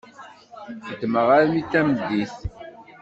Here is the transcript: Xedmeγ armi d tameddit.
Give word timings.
Xedmeγ 0.87 1.29
armi 1.37 1.61
d 1.63 1.67
tameddit. 1.71 2.35